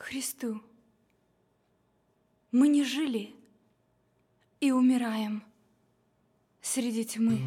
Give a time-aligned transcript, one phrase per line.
[0.00, 0.62] Христу.
[2.52, 3.34] Мы не жили
[4.58, 5.42] и умираем
[6.62, 7.38] среди тьмы.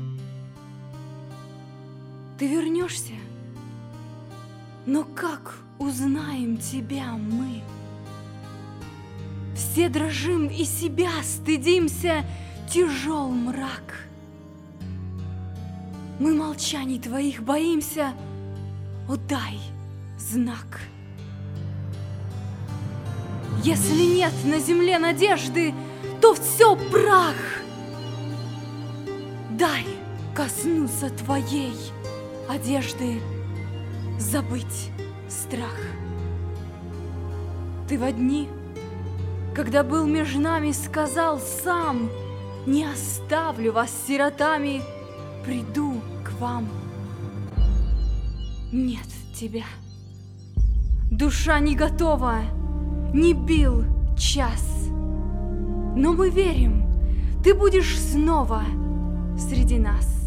[2.38, 3.14] Ты вернешься,
[4.86, 7.64] но как узнаем тебя мы?
[9.56, 12.24] Все дрожим и себя стыдимся,
[12.72, 14.08] тяжел мрак.
[16.20, 18.14] Мы молчаний твоих боимся,
[19.10, 19.60] о дай
[20.20, 20.82] знак.
[23.64, 25.74] Если нет на земле надежды,
[26.20, 27.36] то все прах.
[29.52, 29.86] Дай
[30.36, 31.74] коснуться твоей
[32.50, 33.22] одежды,
[34.20, 34.92] забыть
[35.30, 35.78] страх.
[37.88, 38.50] Ты в дни,
[39.56, 42.10] когда был между нами, сказал сам,
[42.66, 44.82] не оставлю вас сиротами,
[45.46, 46.68] приду к вам.
[48.74, 49.66] Нет тебя.
[51.10, 52.42] Душа не готова,
[53.14, 53.86] не бил
[54.18, 54.90] час.
[55.96, 56.84] Но мы верим,
[57.44, 58.64] ты будешь снова
[59.38, 60.23] среди нас.